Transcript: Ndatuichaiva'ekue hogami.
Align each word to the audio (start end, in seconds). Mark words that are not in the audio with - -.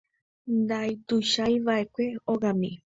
Ndatuichaiva'ekue 0.63 2.05
hogami. 2.25 2.71